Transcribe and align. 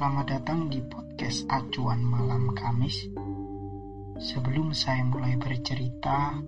Selamat 0.00 0.32
datang 0.32 0.72
di 0.72 0.80
podcast 0.80 1.44
Acuan 1.52 2.00
Malam 2.00 2.56
Kamis. 2.56 3.04
Sebelum 4.16 4.72
saya 4.72 5.04
mulai 5.04 5.36
bercerita, 5.36 6.40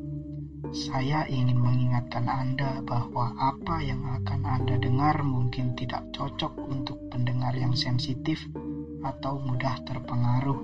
saya 0.72 1.28
ingin 1.28 1.60
mengingatkan 1.60 2.32
Anda 2.32 2.80
bahwa 2.80 3.36
apa 3.36 3.84
yang 3.84 4.08
akan 4.08 4.48
Anda 4.48 4.80
dengar 4.80 5.20
mungkin 5.20 5.76
tidak 5.76 6.00
cocok 6.16 6.64
untuk 6.64 6.96
pendengar 7.12 7.52
yang 7.52 7.76
sensitif 7.76 8.40
atau 9.04 9.36
mudah 9.44 9.84
terpengaruh. 9.84 10.60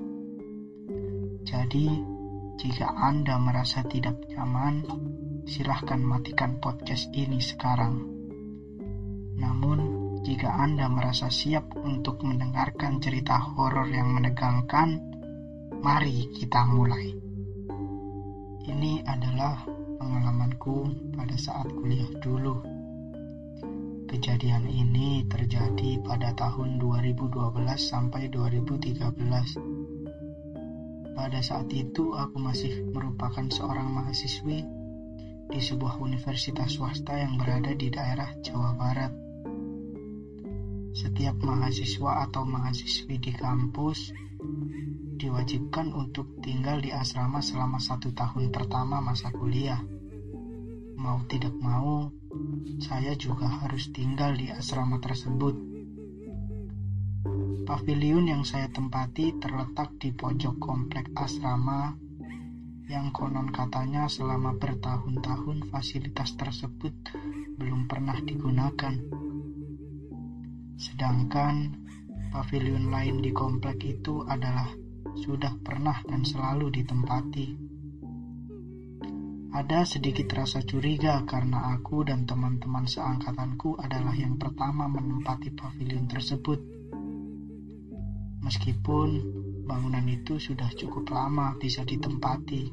Jadi, 1.45 1.93
jika 2.57 2.89
Anda 2.89 3.37
merasa 3.37 3.85
tidak 3.85 4.17
nyaman, 4.33 4.89
silahkan 5.45 6.01
matikan 6.01 6.57
podcast 6.57 7.13
ini 7.13 7.37
sekarang. 7.37 8.01
Namun, 9.37 9.98
jika 10.29 10.61
Anda 10.61 10.93
merasa 10.93 11.33
siap 11.33 11.73
untuk 11.81 12.21
mendengarkan 12.21 13.01
cerita 13.01 13.41
horor 13.41 13.89
yang 13.89 14.13
menegangkan, 14.13 15.01
mari 15.81 16.29
kita 16.37 16.69
mulai. 16.69 17.17
Ini 18.69 19.09
adalah 19.09 19.65
pengalamanku 19.97 20.85
pada 21.17 21.33
saat 21.33 21.73
kuliah 21.73 22.13
dulu. 22.21 22.61
Kejadian 24.05 24.69
ini 24.69 25.25
terjadi 25.33 25.97
pada 26.05 26.37
tahun 26.37 26.77
2012 26.77 27.33
sampai 27.81 28.29
2013. 28.29 29.01
Pada 31.17 31.41
saat 31.41 31.73
itu 31.73 32.13
aku 32.13 32.37
masih 32.37 32.85
merupakan 32.93 33.49
seorang 33.49 33.97
mahasiswi 33.97 34.61
di 35.49 35.61
sebuah 35.65 35.97
universitas 36.05 36.77
swasta 36.77 37.17
yang 37.17 37.41
berada 37.41 37.73
di 37.73 37.89
daerah 37.89 38.29
Jawa 38.45 38.77
Barat. 38.77 39.28
Setiap 40.99 41.39
mahasiswa 41.47 42.27
atau 42.27 42.43
mahasiswi 42.43 43.23
di 43.23 43.31
kampus 43.31 44.11
diwajibkan 45.15 45.95
untuk 45.95 46.43
tinggal 46.43 46.83
di 46.83 46.91
asrama 46.91 47.39
selama 47.39 47.79
satu 47.79 48.11
tahun 48.11 48.51
pertama 48.51 48.99
masa 48.99 49.31
kuliah. 49.31 49.79
Mau 50.99 51.23
tidak 51.31 51.55
mau, 51.63 52.11
saya 52.83 53.15
juga 53.15 53.47
harus 53.47 53.95
tinggal 53.95 54.35
di 54.35 54.51
asrama 54.51 54.99
tersebut. 54.99 55.55
Pavilion 57.63 58.27
yang 58.27 58.43
saya 58.43 58.67
tempati 58.67 59.39
terletak 59.39 59.95
di 60.03 60.11
pojok 60.11 60.59
komplek 60.59 61.15
asrama 61.15 61.95
yang 62.91 63.15
konon 63.15 63.55
katanya 63.55 64.11
selama 64.11 64.59
bertahun-tahun 64.59 65.71
fasilitas 65.71 66.35
tersebut 66.35 66.91
belum 67.55 67.87
pernah 67.87 68.19
digunakan. 68.19 69.28
Sedangkan 70.79 71.75
pavilion 72.31 72.95
lain 72.95 73.19
di 73.19 73.35
komplek 73.35 73.83
itu 73.83 74.23
adalah 74.23 74.71
sudah 75.19 75.59
pernah 75.59 75.99
dan 76.07 76.23
selalu 76.23 76.71
ditempati. 76.71 77.47
Ada 79.59 79.83
sedikit 79.83 80.31
rasa 80.39 80.63
curiga 80.63 81.27
karena 81.27 81.75
aku 81.75 82.07
dan 82.07 82.23
teman-teman 82.23 82.87
seangkatanku 82.87 83.75
adalah 83.83 84.15
yang 84.15 84.39
pertama 84.39 84.87
menempati 84.87 85.51
pavilion 85.51 86.07
tersebut. 86.07 86.61
Meskipun 88.39 89.09
bangunan 89.67 90.07
itu 90.07 90.39
sudah 90.39 90.71
cukup 90.79 91.11
lama 91.11 91.59
bisa 91.59 91.83
ditempati. 91.83 92.71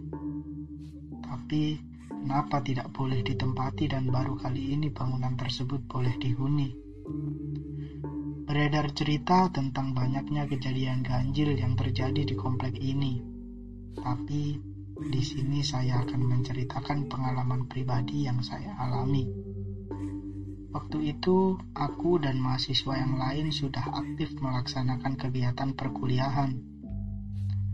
Tapi 1.25 1.63
kenapa 2.05 2.61
tidak 2.61 2.93
boleh 2.93 3.25
ditempati 3.25 3.89
dan 3.89 4.13
baru 4.13 4.37
kali 4.37 4.77
ini 4.77 4.93
bangunan 4.93 5.33
tersebut 5.33 5.89
boleh 5.89 6.13
dihuni? 6.21 6.69
Beredar 8.45 8.93
cerita 8.93 9.49
tentang 9.49 9.97
banyaknya 9.97 10.45
kejadian 10.45 11.01
ganjil 11.01 11.57
yang 11.57 11.73
terjadi 11.73 12.29
di 12.29 12.37
komplek 12.37 12.77
ini. 12.77 13.17
Tapi 13.97 14.61
di 14.95 15.21
sini 15.25 15.65
saya 15.65 16.05
akan 16.05 16.21
menceritakan 16.29 17.09
pengalaman 17.09 17.65
pribadi 17.65 18.29
yang 18.29 18.45
saya 18.45 18.77
alami. 18.77 19.25
Waktu 20.77 21.17
itu, 21.17 21.57
aku 21.73 22.21
dan 22.21 22.37
mahasiswa 22.37 22.93
yang 22.93 23.17
lain 23.17 23.49
sudah 23.49 23.81
aktif 23.97 24.37
melaksanakan 24.37 25.17
kegiatan 25.17 25.73
perkuliahan. 25.73 26.53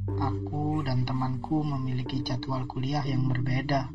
Aku 0.07 0.87
dan 0.87 1.03
temanku 1.03 1.67
memiliki 1.67 2.23
jadwal 2.23 2.63
kuliah 2.63 3.03
yang 3.03 3.27
berbeda. 3.27 3.91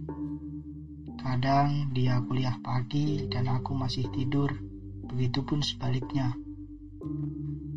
Kadang 1.17 1.97
dia 1.97 2.21
kuliah 2.21 2.61
pagi 2.61 3.25
dan 3.33 3.49
aku 3.49 3.73
masih 3.73 4.13
tidur, 4.13 4.53
begitupun 5.09 5.65
sebaliknya. 5.65 6.46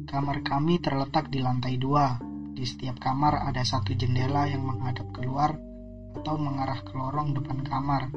Kamar 0.09 0.41
kami 0.41 0.81
terletak 0.81 1.29
di 1.29 1.37
lantai 1.37 1.77
dua. 1.77 2.17
Di 2.55 2.67
setiap 2.67 2.99
kamar 2.99 3.45
ada 3.45 3.63
satu 3.63 3.95
jendela 3.95 4.49
yang 4.49 4.67
menghadap 4.67 5.13
keluar 5.15 5.55
atau 6.17 6.35
mengarah 6.35 6.81
ke 6.83 6.91
lorong 6.97 7.31
depan 7.37 7.63
kamar. 7.63 8.09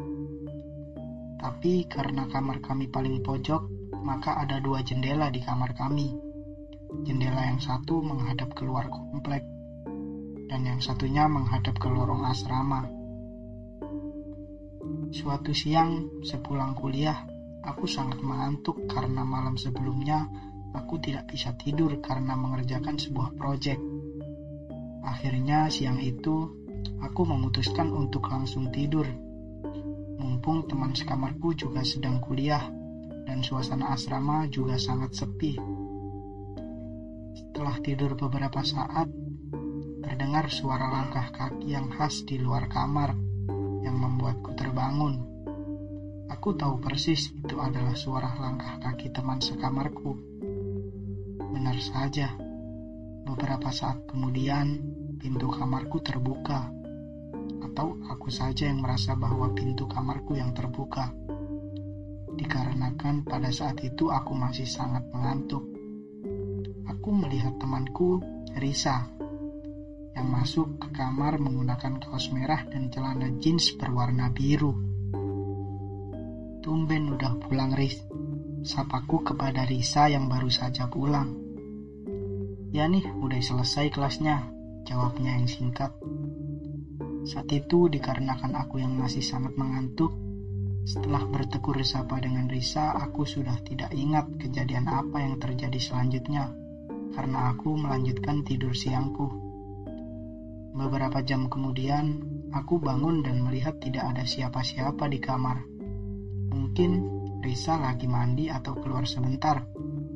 Tapi 1.38 1.86
karena 1.86 2.26
kamar 2.26 2.58
kami 2.62 2.90
paling 2.90 3.22
pojok, 3.22 3.62
maka 4.02 4.40
ada 4.40 4.58
dua 4.58 4.82
jendela 4.82 5.30
di 5.30 5.42
kamar 5.42 5.74
kami. 5.74 6.10
Jendela 7.06 7.48
yang 7.48 7.62
satu 7.62 8.02
menghadap 8.02 8.52
keluar 8.54 8.90
komplek, 8.90 9.46
dan 10.50 10.66
yang 10.66 10.80
satunya 10.82 11.30
menghadap 11.30 11.78
ke 11.78 11.88
lorong 11.88 12.26
asrama. 12.26 12.84
Suatu 15.12 15.52
siang, 15.52 16.22
sepulang 16.24 16.74
kuliah, 16.74 17.24
aku 17.62 17.86
sangat 17.86 18.18
mengantuk 18.20 18.88
karena 18.90 19.22
malam 19.22 19.54
sebelumnya 19.54 20.26
aku 20.72 21.00
tidak 21.00 21.28
bisa 21.28 21.52
tidur 21.56 22.00
karena 22.00 22.36
mengerjakan 22.36 22.96
sebuah 22.96 23.36
proyek. 23.36 23.78
Akhirnya 25.04 25.68
siang 25.68 26.00
itu, 26.00 26.48
aku 27.04 27.22
memutuskan 27.28 27.92
untuk 27.92 28.28
langsung 28.28 28.72
tidur. 28.72 29.04
Mumpung 30.18 30.64
teman 30.66 30.94
sekamarku 30.96 31.52
juga 31.52 31.82
sedang 31.82 32.22
kuliah 32.22 32.62
dan 33.26 33.42
suasana 33.42 33.94
asrama 33.94 34.46
juga 34.50 34.78
sangat 34.78 35.14
sepi. 35.14 35.58
Setelah 37.32 37.76
tidur 37.82 38.16
beberapa 38.18 38.62
saat, 38.64 39.10
terdengar 40.02 40.50
suara 40.50 40.88
langkah 40.90 41.30
kaki 41.30 41.72
yang 41.72 41.90
khas 41.92 42.26
di 42.26 42.40
luar 42.40 42.66
kamar 42.66 43.14
yang 43.82 43.98
membuatku 43.98 44.54
terbangun. 44.54 45.20
Aku 46.32 46.56
tahu 46.56 46.80
persis 46.80 47.30
itu 47.30 47.60
adalah 47.60 47.94
suara 47.94 48.34
langkah 48.40 48.80
kaki 48.82 49.12
teman 49.12 49.38
sekamarku. 49.38 50.31
Benar 51.52 51.76
saja, 51.84 52.32
beberapa 53.28 53.68
saat 53.68 54.08
kemudian 54.08 54.80
pintu 55.20 55.52
kamarku 55.52 56.00
terbuka. 56.00 56.72
Atau 57.62 58.00
aku 58.08 58.32
saja 58.32 58.66
yang 58.66 58.80
merasa 58.80 59.12
bahwa 59.14 59.52
pintu 59.52 59.84
kamarku 59.84 60.34
yang 60.34 60.56
terbuka. 60.56 61.12
Dikarenakan 62.32 63.28
pada 63.28 63.52
saat 63.52 63.84
itu 63.84 64.08
aku 64.08 64.32
masih 64.32 64.64
sangat 64.64 65.04
mengantuk. 65.12 65.68
Aku 66.88 67.12
melihat 67.12 67.54
temanku, 67.60 68.18
Risa, 68.56 69.12
yang 70.16 70.28
masuk 70.28 70.80
ke 70.80 70.88
kamar 70.96 71.36
menggunakan 71.36 72.00
kaos 72.00 72.32
merah 72.32 72.64
dan 72.68 72.88
celana 72.88 73.28
jeans 73.40 73.76
berwarna 73.76 74.32
biru. 74.32 74.72
Tumben 76.62 77.10
udah 77.10 77.36
pulang, 77.42 77.74
Riz. 77.74 78.06
Sapaku 78.62 79.26
kepada 79.26 79.66
Risa 79.66 80.06
yang 80.06 80.30
baru 80.30 80.46
saja 80.46 80.86
pulang. 80.86 81.41
Ya 82.72 82.88
nih, 82.88 83.04
udah 83.04 83.36
selesai 83.36 83.92
kelasnya, 83.92 84.48
jawabnya 84.88 85.36
yang 85.36 85.44
singkat. 85.44 85.92
Saat 87.28 87.52
itu 87.52 87.92
dikarenakan 87.92 88.56
aku 88.56 88.80
yang 88.80 88.96
masih 88.96 89.20
sangat 89.20 89.52
mengantuk, 89.60 90.16
setelah 90.88 91.20
bertekur 91.28 91.76
sapa 91.84 92.16
dengan 92.24 92.48
Risa, 92.48 92.96
aku 92.96 93.28
sudah 93.28 93.60
tidak 93.60 93.92
ingat 93.92 94.24
kejadian 94.40 94.88
apa 94.88 95.20
yang 95.20 95.36
terjadi 95.36 95.76
selanjutnya, 95.76 96.48
karena 97.12 97.52
aku 97.52 97.76
melanjutkan 97.76 98.40
tidur 98.40 98.72
siangku. 98.72 99.28
Beberapa 100.72 101.20
jam 101.20 101.52
kemudian, 101.52 102.24
aku 102.56 102.80
bangun 102.80 103.20
dan 103.20 103.44
melihat 103.44 103.84
tidak 103.84 104.16
ada 104.16 104.24
siapa-siapa 104.24 105.12
di 105.12 105.20
kamar. 105.20 105.60
Mungkin 106.56 107.20
Risa 107.44 107.76
lagi 107.76 108.08
mandi 108.08 108.48
atau 108.48 108.80
keluar 108.80 109.04
sebentar, 109.04 109.60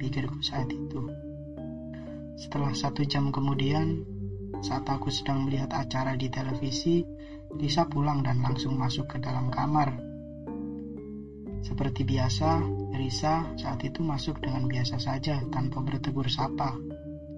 pikirku 0.00 0.40
saat 0.40 0.72
itu. 0.72 1.25
Setelah 2.36 2.76
satu 2.76 3.00
jam 3.08 3.32
kemudian, 3.32 4.04
saat 4.60 4.84
aku 4.84 5.08
sedang 5.08 5.48
melihat 5.48 5.72
acara 5.72 6.20
di 6.20 6.28
televisi, 6.28 7.00
Lisa 7.56 7.88
pulang 7.88 8.20
dan 8.20 8.44
langsung 8.44 8.76
masuk 8.76 9.16
ke 9.16 9.16
dalam 9.16 9.48
kamar. 9.48 9.96
Seperti 11.64 12.04
biasa, 12.04 12.60
Risa 12.92 13.56
saat 13.56 13.80
itu 13.88 14.04
masuk 14.04 14.44
dengan 14.44 14.68
biasa 14.68 15.00
saja 15.00 15.40
tanpa 15.48 15.80
bertegur 15.80 16.28
sapa, 16.28 16.76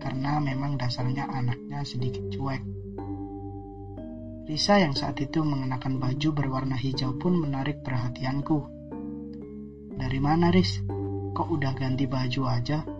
karena 0.02 0.42
memang 0.42 0.74
dasarnya 0.74 1.30
anaknya 1.30 1.86
sedikit 1.86 2.26
cuek. 2.34 2.62
Risa 4.50 4.82
yang 4.82 4.98
saat 4.98 5.20
itu 5.22 5.46
mengenakan 5.46 6.02
baju 6.02 6.28
berwarna 6.34 6.74
hijau 6.74 7.14
pun 7.20 7.38
menarik 7.38 7.86
perhatianku. 7.86 8.58
Dari 9.94 10.18
mana, 10.18 10.50
Riz? 10.50 10.82
Kok 11.36 11.48
udah 11.54 11.76
ganti 11.76 12.08
baju 12.10 12.42
aja? 12.50 12.97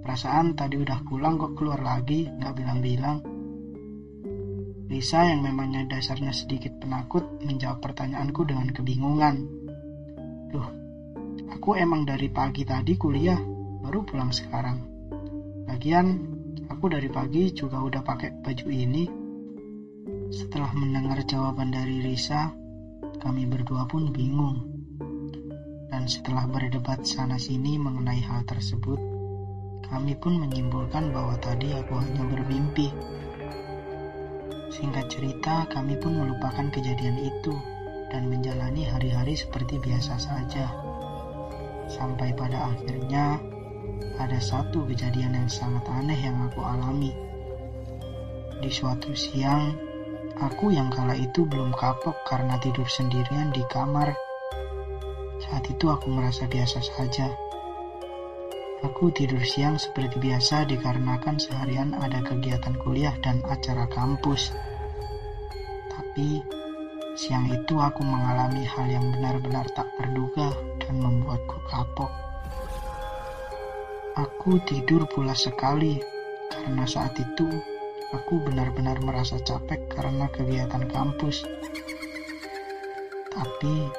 Perasaan 0.00 0.56
tadi 0.56 0.80
udah 0.80 1.04
pulang 1.04 1.36
kok 1.36 1.54
keluar 1.60 1.80
lagi, 1.84 2.24
nggak 2.24 2.54
bilang-bilang. 2.56 3.20
Lisa 4.90 5.22
yang 5.22 5.46
memangnya 5.46 5.86
dasarnya 5.86 6.34
sedikit 6.34 6.74
penakut 6.82 7.22
menjawab 7.46 7.78
pertanyaanku 7.78 8.42
dengan 8.42 8.74
kebingungan. 8.74 9.36
Loh, 10.50 10.68
aku 11.52 11.78
emang 11.78 12.02
dari 12.02 12.26
pagi 12.26 12.66
tadi 12.66 12.98
kuliah, 12.98 13.38
baru 13.86 14.02
pulang 14.02 14.34
sekarang. 14.34 14.82
Lagian, 15.70 16.08
aku 16.66 16.90
dari 16.90 17.06
pagi 17.06 17.54
juga 17.54 17.78
udah 17.78 18.02
pakai 18.02 18.42
baju 18.42 18.66
ini. 18.66 19.04
Setelah 20.34 20.74
mendengar 20.74 21.22
jawaban 21.22 21.70
dari 21.70 22.02
Risa, 22.02 22.50
kami 23.22 23.46
berdua 23.46 23.86
pun 23.86 24.10
bingung. 24.10 24.64
Dan 25.86 26.10
setelah 26.10 26.50
berdebat 26.50 27.06
sana-sini 27.06 27.78
mengenai 27.78 28.24
hal 28.26 28.42
tersebut, 28.42 28.98
kami 29.90 30.14
pun 30.14 30.38
menyimpulkan 30.38 31.10
bahwa 31.10 31.34
tadi 31.42 31.74
aku 31.74 31.98
hanya 31.98 32.22
bermimpi. 32.30 32.94
Singkat 34.70 35.10
cerita, 35.10 35.66
kami 35.66 35.98
pun 35.98 36.14
melupakan 36.14 36.70
kejadian 36.70 37.18
itu 37.18 37.50
dan 38.14 38.30
menjalani 38.30 38.86
hari-hari 38.86 39.34
seperti 39.34 39.82
biasa 39.82 40.14
saja. 40.14 40.70
Sampai 41.90 42.30
pada 42.38 42.70
akhirnya, 42.70 43.42
ada 44.22 44.38
satu 44.38 44.86
kejadian 44.86 45.34
yang 45.34 45.50
sangat 45.50 45.82
aneh 45.90 46.16
yang 46.16 46.38
aku 46.46 46.62
alami. 46.62 47.10
Di 48.62 48.70
suatu 48.70 49.10
siang, 49.10 49.74
aku 50.38 50.70
yang 50.70 50.86
kala 50.94 51.18
itu 51.18 51.42
belum 51.42 51.74
kapok 51.74 52.14
karena 52.30 52.54
tidur 52.62 52.86
sendirian 52.86 53.50
di 53.50 53.66
kamar. 53.66 54.14
Saat 55.42 55.66
itu 55.66 55.90
aku 55.90 56.14
merasa 56.14 56.46
biasa 56.46 56.78
saja. 56.78 57.49
Aku 58.80 59.12
tidur 59.12 59.44
siang 59.44 59.76
seperti 59.76 60.16
biasa 60.16 60.64
dikarenakan 60.64 61.36
seharian 61.36 61.92
ada 61.92 62.24
kegiatan 62.24 62.72
kuliah 62.80 63.12
dan 63.20 63.44
acara 63.44 63.84
kampus. 63.92 64.56
Tapi 65.92 66.40
siang 67.12 67.44
itu 67.52 67.76
aku 67.76 68.00
mengalami 68.00 68.64
hal 68.64 68.88
yang 68.88 69.04
benar-benar 69.12 69.68
tak 69.76 69.84
terduga 70.00 70.56
dan 70.80 70.96
membuatku 70.96 71.60
kapok. 71.68 72.08
Aku 74.16 74.56
tidur 74.64 75.04
pula 75.12 75.36
sekali 75.36 76.00
karena 76.48 76.88
saat 76.88 77.12
itu 77.20 77.52
aku 78.16 78.40
benar-benar 78.48 78.96
merasa 79.04 79.36
capek 79.44 79.92
karena 79.92 80.24
kegiatan 80.32 80.88
kampus. 80.88 81.44
Tapi 83.28 83.92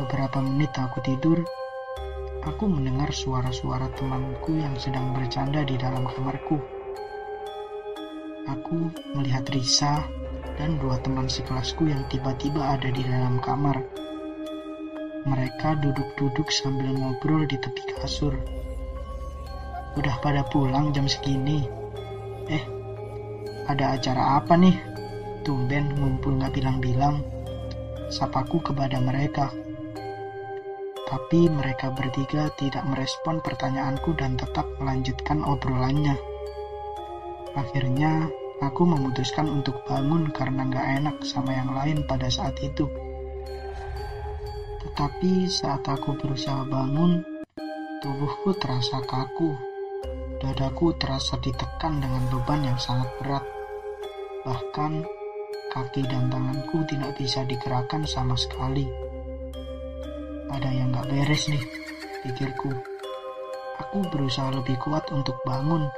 beberapa 0.00 0.40
menit 0.40 0.72
aku 0.80 1.04
tidur, 1.04 1.44
aku 2.42 2.66
mendengar 2.66 3.14
suara-suara 3.14 3.86
temanku 3.94 4.58
yang 4.58 4.74
sedang 4.74 5.14
bercanda 5.14 5.62
di 5.62 5.78
dalam 5.78 6.02
kamarku. 6.02 6.58
Aku 8.50 8.90
melihat 9.14 9.46
Risa 9.54 10.02
dan 10.58 10.82
dua 10.82 10.98
teman 11.06 11.30
sekelasku 11.30 11.86
yang 11.86 12.02
tiba-tiba 12.10 12.74
ada 12.74 12.90
di 12.90 13.06
dalam 13.06 13.38
kamar. 13.38 13.78
Mereka 15.22 15.78
duduk-duduk 15.86 16.50
sambil 16.50 16.90
ngobrol 16.90 17.46
di 17.46 17.54
tepi 17.62 17.94
kasur. 18.02 18.34
Udah 19.94 20.18
pada 20.18 20.42
pulang 20.50 20.90
jam 20.90 21.06
segini. 21.06 21.62
Eh, 22.50 22.64
ada 23.70 23.94
acara 23.94 24.42
apa 24.42 24.58
nih? 24.58 24.74
Tumben 25.46 25.94
ngumpul 25.94 26.42
gak 26.42 26.58
bilang-bilang. 26.58 27.22
Sapaku 28.10 28.58
kepada 28.58 28.98
mereka 28.98 29.54
tapi 31.12 31.44
mereka 31.52 31.92
bertiga 31.92 32.48
tidak 32.56 32.88
merespon 32.88 33.44
pertanyaanku 33.44 34.16
dan 34.16 34.40
tetap 34.40 34.64
melanjutkan 34.80 35.44
obrolannya. 35.44 36.16
Akhirnya, 37.52 38.32
aku 38.64 38.88
memutuskan 38.88 39.44
untuk 39.44 39.84
bangun 39.84 40.32
karena 40.32 40.64
gak 40.72 40.88
enak 41.04 41.16
sama 41.20 41.52
yang 41.52 41.76
lain 41.76 42.08
pada 42.08 42.32
saat 42.32 42.56
itu. 42.64 42.88
Tetapi 44.80 45.52
saat 45.52 45.84
aku 45.84 46.16
berusaha 46.16 46.64
bangun, 46.64 47.20
tubuhku 48.00 48.56
terasa 48.56 49.04
kaku. 49.04 49.52
Dadaku 50.40 50.96
terasa 50.96 51.36
ditekan 51.36 52.00
dengan 52.00 52.24
beban 52.32 52.64
yang 52.64 52.80
sangat 52.80 53.12
berat. 53.20 53.44
Bahkan, 54.48 55.04
kaki 55.76 56.08
dan 56.08 56.32
tanganku 56.32 56.88
tidak 56.88 57.12
bisa 57.20 57.44
digerakkan 57.44 58.08
sama 58.08 58.32
sekali. 58.32 59.11
Ada 60.52 60.68
yang 60.68 60.92
gak 60.92 61.08
beres 61.08 61.48
nih, 61.48 61.64
pikirku. 62.28 62.68
Aku 63.80 64.04
berusaha 64.12 64.52
lebih 64.52 64.76
kuat 64.84 65.08
untuk 65.08 65.40
bangun, 65.48 65.88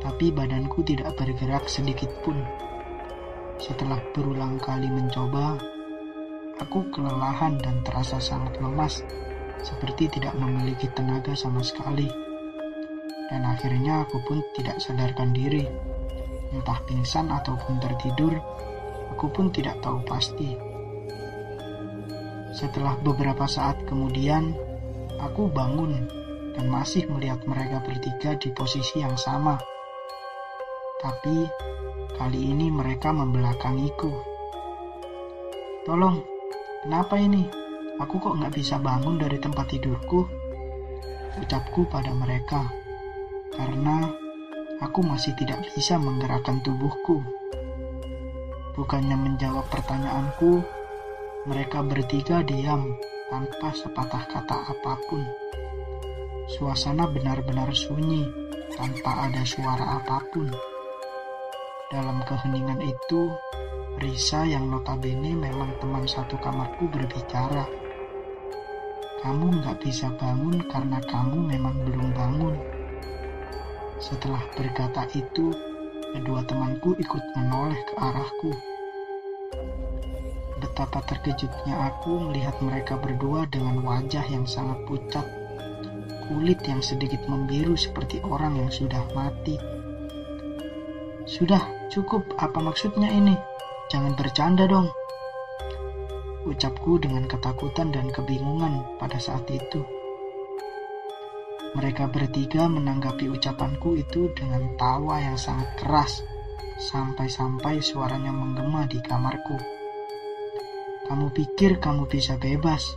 tapi 0.00 0.32
badanku 0.32 0.80
tidak 0.80 1.12
bergerak 1.20 1.68
sedikit 1.68 2.08
pun. 2.24 2.40
Setelah 3.60 4.00
berulang 4.16 4.56
kali 4.56 4.88
mencoba, 4.88 5.60
aku 6.56 6.88
kelelahan 6.88 7.60
dan 7.60 7.84
terasa 7.84 8.16
sangat 8.16 8.56
lemas, 8.64 9.04
seperti 9.60 10.08
tidak 10.08 10.32
memiliki 10.40 10.88
tenaga 10.96 11.36
sama 11.36 11.60
sekali. 11.60 12.08
Dan 13.28 13.44
akhirnya 13.44 14.08
aku 14.08 14.24
pun 14.24 14.40
tidak 14.56 14.80
sadarkan 14.80 15.36
diri, 15.36 15.68
entah 16.56 16.80
pingsan 16.88 17.28
ataupun 17.28 17.76
tertidur, 17.76 18.32
aku 19.12 19.28
pun 19.28 19.52
tidak 19.52 19.76
tahu 19.84 20.00
pasti. 20.08 20.77
Setelah 22.48 22.96
beberapa 23.04 23.44
saat 23.44 23.84
kemudian, 23.84 24.56
aku 25.20 25.52
bangun 25.52 26.08
dan 26.56 26.66
masih 26.72 27.04
melihat 27.12 27.44
mereka 27.44 27.84
bertiga 27.84 28.34
di 28.40 28.50
posisi 28.50 29.04
yang 29.04 29.14
sama. 29.20 29.60
Tapi 30.98 31.46
kali 32.18 32.40
ini 32.50 32.72
mereka 32.72 33.14
membelakangiku. 33.14 34.10
Tolong, 35.86 36.18
kenapa 36.82 37.20
ini? 37.20 37.46
Aku 37.98 38.18
kok 38.22 38.38
nggak 38.38 38.54
bisa 38.54 38.78
bangun 38.78 39.18
dari 39.18 39.38
tempat 39.38 39.70
tidurku? 39.70 40.26
Ucapku 41.38 41.86
pada 41.86 42.10
mereka, 42.10 42.66
karena 43.54 44.10
aku 44.82 45.02
masih 45.06 45.34
tidak 45.38 45.62
bisa 45.70 45.98
menggerakkan 45.98 46.58
tubuhku. 46.62 47.22
Bukannya 48.74 49.14
menjawab 49.14 49.66
pertanyaanku, 49.70 50.62
mereka 51.46 51.86
bertiga 51.86 52.42
diam 52.42 52.98
tanpa 53.30 53.70
sepatah 53.70 54.24
kata 54.26 54.56
apa 54.74 54.98
pun. 55.06 55.22
Suasana 56.48 57.06
benar-benar 57.06 57.70
sunyi 57.70 58.26
tanpa 58.74 59.28
ada 59.28 59.44
suara 59.46 60.02
apa 60.02 60.18
pun. 60.32 60.48
Dalam 61.92 62.24
keheningan 62.26 62.82
itu, 62.82 63.30
Risa 63.98 64.46
yang 64.46 64.70
notabene 64.70 65.34
memang 65.34 65.74
teman 65.82 66.06
satu 66.06 66.38
kamarku 66.38 66.86
berbicara. 66.86 67.66
Kamu 69.18 69.58
nggak 69.58 69.82
bisa 69.82 70.06
bangun 70.14 70.62
karena 70.70 71.02
kamu 71.02 71.38
memang 71.42 71.76
belum 71.82 72.14
bangun. 72.14 72.54
Setelah 73.98 74.38
berkata 74.54 75.02
itu, 75.18 75.50
kedua 76.14 76.46
temanku 76.46 76.94
ikut 76.94 77.24
menoleh 77.34 77.80
ke 77.90 77.94
arahku. 77.98 78.67
Betapa 80.78 81.02
terkejutnya 81.10 81.90
aku 81.90 82.30
melihat 82.30 82.54
mereka 82.62 82.94
berdua 82.94 83.50
dengan 83.50 83.82
wajah 83.82 84.22
yang 84.30 84.46
sangat 84.46 84.78
pucat, 84.86 85.26
kulit 86.30 86.62
yang 86.70 86.78
sedikit 86.78 87.18
membiru 87.26 87.74
seperti 87.74 88.22
orang 88.22 88.62
yang 88.62 88.70
sudah 88.70 89.02
mati. 89.10 89.58
Sudah, 91.26 91.90
cukup. 91.90 92.30
Apa 92.38 92.62
maksudnya 92.62 93.10
ini? 93.10 93.34
Jangan 93.90 94.14
bercanda 94.14 94.70
dong. 94.70 94.86
Ucapku 96.46 97.02
dengan 97.02 97.26
ketakutan 97.26 97.90
dan 97.90 98.14
kebingungan 98.14 99.02
pada 99.02 99.18
saat 99.18 99.50
itu. 99.50 99.82
Mereka 101.74 102.06
bertiga 102.06 102.70
menanggapi 102.70 103.26
ucapanku 103.26 103.98
itu 103.98 104.30
dengan 104.30 104.78
tawa 104.78 105.18
yang 105.18 105.34
sangat 105.34 105.74
keras, 105.74 106.22
sampai-sampai 106.78 107.82
suaranya 107.82 108.30
menggema 108.30 108.86
di 108.86 109.02
kamarku. 109.02 109.77
Kamu 111.08 111.32
pikir 111.32 111.80
kamu 111.80 112.04
bisa 112.04 112.36
bebas? 112.36 112.92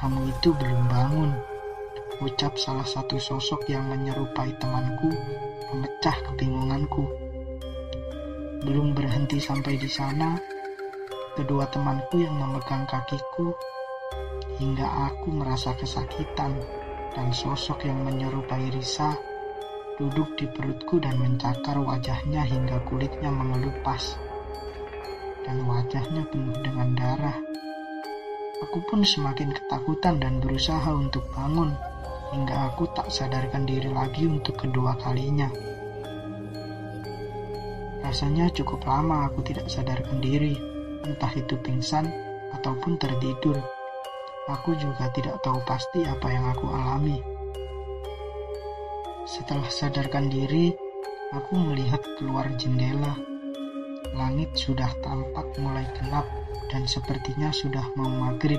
Kamu 0.00 0.32
itu 0.32 0.56
belum 0.56 0.88
bangun. 0.88 1.28
Ucap 2.24 2.56
salah 2.56 2.88
satu 2.88 3.20
sosok 3.20 3.68
yang 3.68 3.84
menyerupai 3.84 4.56
temanku 4.56 5.12
memecah 5.68 6.16
kebingunganku. 6.24 7.04
Belum 8.64 8.96
berhenti 8.96 9.36
sampai 9.36 9.76
di 9.76 9.92
sana, 9.92 10.40
kedua 11.36 11.68
temanku 11.68 12.24
yang 12.24 12.32
memegang 12.32 12.88
kakiku 12.88 13.52
hingga 14.56 15.12
aku 15.12 15.28
merasa 15.28 15.76
kesakitan 15.76 16.56
dan 17.12 17.28
sosok 17.28 17.84
yang 17.84 18.00
menyerupai 18.08 18.72
Risa 18.72 19.12
duduk 20.00 20.32
di 20.40 20.48
perutku 20.48 20.96
dan 20.96 21.20
mencakar 21.20 21.76
wajahnya 21.76 22.40
hingga 22.40 22.80
kulitnya 22.88 23.28
mengelupas 23.28 24.16
dan 25.44 25.60
wajahnya 25.68 26.24
penuh 26.32 26.56
dengan 26.64 26.96
darah. 26.96 27.49
Aku 28.60 28.84
pun 28.84 29.00
semakin 29.00 29.56
ketakutan 29.56 30.20
dan 30.20 30.36
berusaha 30.38 30.92
untuk 30.92 31.24
bangun 31.32 31.72
hingga 32.30 32.70
aku 32.70 32.86
tak 32.92 33.10
sadarkan 33.10 33.66
diri 33.66 33.90
lagi 33.90 34.28
untuk 34.28 34.60
kedua 34.60 34.94
kalinya. 35.00 35.50
Rasanya 38.00 38.50
cukup 38.50 38.84
lama 38.84 39.30
aku 39.30 39.44
tidak 39.46 39.70
sadarkan 39.70 40.18
diri, 40.18 40.56
entah 41.06 41.30
itu 41.32 41.54
pingsan 41.60 42.10
ataupun 42.58 42.98
tertidur. 42.98 43.58
Aku 44.50 44.74
juga 44.74 45.08
tidak 45.14 45.38
tahu 45.46 45.62
pasti 45.62 46.02
apa 46.02 46.26
yang 46.26 46.44
aku 46.50 46.66
alami. 46.68 47.18
Setelah 49.28 49.70
sadarkan 49.70 50.26
diri, 50.26 50.74
aku 51.30 51.54
melihat 51.54 52.02
keluar 52.18 52.50
jendela. 52.58 53.14
Langit 54.14 54.50
sudah 54.58 54.90
tampak 55.02 55.54
mulai 55.62 55.86
gelap 55.98 56.26
dan 56.70 56.86
sepertinya 56.86 57.54
sudah 57.54 57.86
mau 57.94 58.10
maghrib. 58.10 58.58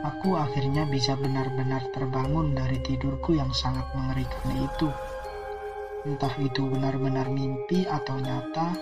Aku 0.00 0.38
akhirnya 0.38 0.88
bisa 0.88 1.12
benar-benar 1.18 1.90
terbangun 1.92 2.56
dari 2.56 2.80
tidurku 2.80 3.36
yang 3.36 3.52
sangat 3.52 3.84
mengerikan 3.92 4.48
itu. 4.56 4.88
Entah 6.08 6.32
itu 6.40 6.64
benar-benar 6.64 7.28
mimpi 7.28 7.84
atau 7.84 8.16
nyata, 8.16 8.72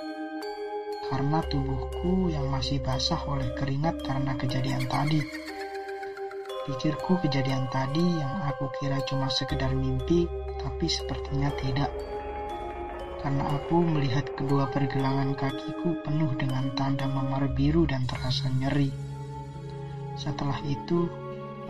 karena 1.10 1.42
tubuhku 1.50 2.30
yang 2.30 2.46
masih 2.52 2.78
basah 2.78 3.18
oleh 3.26 3.50
keringat 3.58 3.98
karena 4.06 4.38
kejadian 4.38 4.86
tadi. 4.86 5.18
Pikirku 6.68 7.18
kejadian 7.24 7.66
tadi 7.72 8.04
yang 8.04 8.44
aku 8.44 8.68
kira 8.78 9.00
cuma 9.08 9.32
sekedar 9.32 9.72
mimpi, 9.72 10.28
tapi 10.60 10.86
sepertinya 10.86 11.48
tidak 11.58 11.88
karena 13.18 13.44
aku 13.58 13.82
melihat 13.82 14.24
kedua 14.38 14.70
pergelangan 14.70 15.34
kakiku 15.34 15.98
penuh 16.06 16.32
dengan 16.38 16.70
tanda 16.78 17.10
memar 17.10 17.50
biru 17.50 17.84
dan 17.84 18.06
terasa 18.06 18.46
nyeri. 18.48 18.90
Setelah 20.14 20.58
itu, 20.66 21.10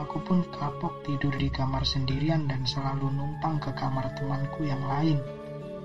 aku 0.01 0.23
pun 0.25 0.45
kapok 0.53 1.05
tidur 1.05 1.33
di 1.35 1.49
kamar 1.49 1.85
sendirian 1.85 2.47
dan 2.47 2.65
selalu 2.69 3.11
numpang 3.13 3.61
ke 3.61 3.73
kamar 3.75 4.13
temanku 4.17 4.65
yang 4.65 4.81
lain 4.85 5.21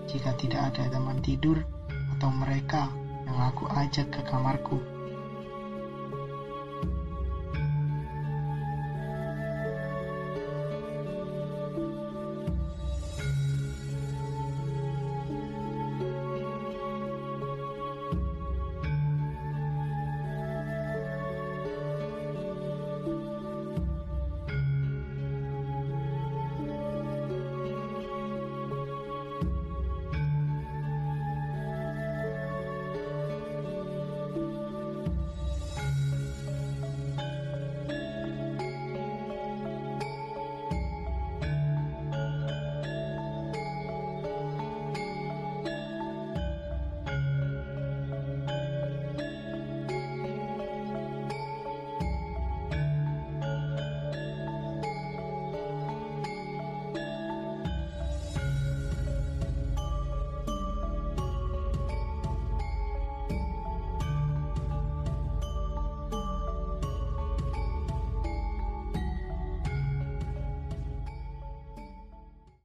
jika 0.08 0.36
tidak 0.36 0.72
ada 0.72 0.92
teman 0.92 1.24
tidur 1.24 1.64
atau 2.18 2.30
mereka 2.30 2.92
yang 3.24 3.40
aku 3.40 3.66
ajak 3.72 4.12
ke 4.12 4.22
kamarku. 4.28 4.93